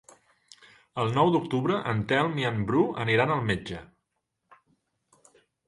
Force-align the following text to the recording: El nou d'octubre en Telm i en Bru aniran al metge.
El 1.03 1.13
nou 1.17 1.29
d'octubre 1.35 1.77
en 1.91 2.01
Telm 2.13 2.41
i 2.43 2.47
en 2.51 2.59
Bru 2.71 2.83
aniran 3.05 3.37
al 3.37 3.47
metge. 3.53 3.85